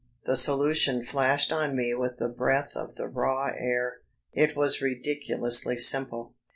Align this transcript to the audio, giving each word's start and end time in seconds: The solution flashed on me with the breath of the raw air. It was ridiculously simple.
The 0.25 0.35
solution 0.35 1.05
flashed 1.05 1.51
on 1.51 1.75
me 1.75 1.93
with 1.93 2.17
the 2.17 2.27
breath 2.27 2.75
of 2.75 2.95
the 2.95 3.07
raw 3.07 3.51
air. 3.55 3.99
It 4.33 4.55
was 4.55 4.81
ridiculously 4.81 5.77
simple. 5.77 6.33